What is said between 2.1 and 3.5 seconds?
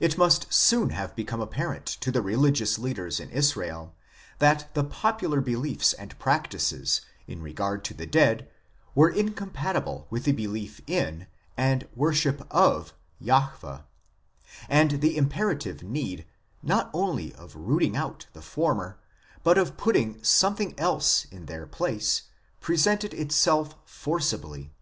the religious leaders in